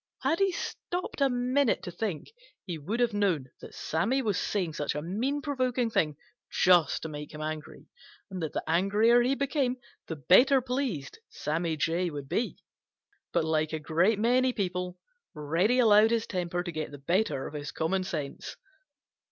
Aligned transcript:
Had 0.23 0.39
he 0.39 0.51
stopped 0.51 1.21
a 1.21 1.29
minute 1.29 1.83
to 1.83 1.91
think, 1.91 2.31
he 2.65 2.79
would 2.79 2.99
have 2.99 3.13
known 3.13 3.51
that 3.61 3.75
Sammy 3.75 4.23
was 4.23 4.35
saying 4.39 4.73
such 4.73 4.95
a 4.95 5.01
mean, 5.03 5.43
provoking 5.43 5.91
thing 5.91 6.17
just 6.51 7.03
to 7.03 7.07
make 7.07 7.35
him 7.35 7.41
angry, 7.43 7.85
and 8.31 8.41
that 8.41 8.51
the 8.53 8.63
angrier 8.67 9.21
he 9.21 9.35
became 9.35 9.77
the 10.07 10.15
better 10.15 10.59
pleased 10.59 11.19
Sammy 11.29 11.77
Jay 11.77 12.09
would 12.09 12.27
be. 12.27 12.57
But 13.31 13.45
like 13.45 13.73
a 13.73 13.77
great 13.79 14.17
many 14.17 14.53
people, 14.53 14.97
Reddy 15.35 15.77
allowed 15.77 16.09
his 16.09 16.25
temper 16.25 16.63
to 16.63 16.71
get 16.71 16.89
the 16.89 16.97
better 16.97 17.45
of 17.45 17.53
his 17.53 17.71
common 17.71 18.03
sense. 18.03 18.55